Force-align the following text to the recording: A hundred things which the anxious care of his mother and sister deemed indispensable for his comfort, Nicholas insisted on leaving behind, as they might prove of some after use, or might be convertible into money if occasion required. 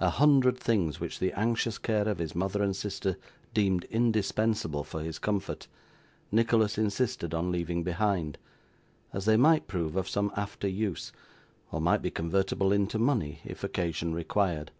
A 0.00 0.10
hundred 0.10 0.58
things 0.58 0.98
which 0.98 1.20
the 1.20 1.32
anxious 1.34 1.78
care 1.78 2.08
of 2.08 2.18
his 2.18 2.34
mother 2.34 2.60
and 2.60 2.74
sister 2.74 3.16
deemed 3.54 3.84
indispensable 3.84 4.82
for 4.82 5.00
his 5.00 5.20
comfort, 5.20 5.68
Nicholas 6.32 6.76
insisted 6.76 7.32
on 7.34 7.52
leaving 7.52 7.84
behind, 7.84 8.36
as 9.12 9.26
they 9.26 9.36
might 9.36 9.68
prove 9.68 9.94
of 9.94 10.08
some 10.08 10.32
after 10.36 10.66
use, 10.66 11.12
or 11.70 11.80
might 11.80 12.02
be 12.02 12.10
convertible 12.10 12.72
into 12.72 12.98
money 12.98 13.42
if 13.44 13.62
occasion 13.62 14.12
required. 14.12 14.72